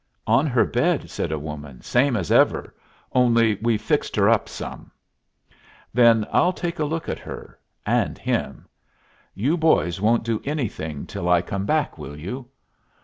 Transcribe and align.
"On 0.25 0.47
her 0.47 0.65
bed," 0.65 1.11
said 1.11 1.31
a 1.31 1.37
woman, 1.37 1.81
"same 1.83 2.15
as 2.17 2.31
ever, 2.31 2.73
only 3.13 3.59
we've 3.61 3.79
fixed 3.83 4.15
her 4.15 4.27
up 4.27 4.49
some." 4.49 4.89
"Then 5.93 6.25
I'll 6.31 6.53
take 6.53 6.79
a 6.79 6.85
look 6.85 7.07
at 7.07 7.19
her 7.19 7.59
and 7.85 8.17
him. 8.17 8.67
You 9.35 9.57
boys 9.57 10.01
won't 10.01 10.23
do 10.23 10.41
anything 10.43 11.05
till 11.05 11.29
I 11.29 11.43
come 11.43 11.67
back, 11.67 11.99
will 11.99 12.17
you?" 12.17 12.47